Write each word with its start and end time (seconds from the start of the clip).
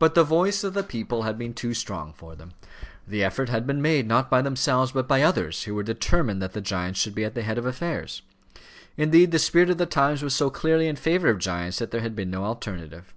But 0.00 0.16
the 0.16 0.24
voice 0.24 0.64
of 0.64 0.74
the 0.74 0.82
people 0.82 1.22
had 1.22 1.38
been 1.38 1.54
too 1.54 1.74
strong 1.74 2.12
for 2.12 2.34
them; 2.34 2.54
the 3.06 3.22
effort 3.22 3.48
had 3.50 3.68
been 3.68 3.80
made, 3.80 4.04
not 4.08 4.28
by 4.28 4.42
themselves, 4.42 4.90
but 4.90 5.06
by 5.06 5.22
others, 5.22 5.62
who 5.62 5.76
were 5.76 5.84
determined 5.84 6.42
that 6.42 6.54
the 6.54 6.60
giants 6.60 6.98
should 6.98 7.14
be 7.14 7.22
at 7.24 7.34
the 7.36 7.42
head 7.44 7.56
of 7.56 7.64
affairs. 7.64 8.22
Indeed, 8.96 9.30
the 9.30 9.38
spirit 9.38 9.70
of 9.70 9.78
the 9.78 9.86
times 9.86 10.24
was 10.24 10.34
so 10.34 10.50
clearly 10.50 10.88
in 10.88 10.96
favour 10.96 11.30
of 11.30 11.38
giants 11.38 11.78
that 11.78 11.92
there 11.92 12.00
had 12.00 12.16
been 12.16 12.32
no 12.32 12.42
alternative. 12.44 13.14